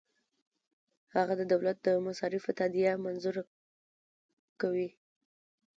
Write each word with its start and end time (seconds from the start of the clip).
هغه 1.15 1.33
د 1.37 1.41
دولت 1.53 1.77
د 1.83 1.87
مصارفو 2.07 2.55
تادیه 2.59 2.91
منظوره 3.05 3.43
کوي. 4.61 4.89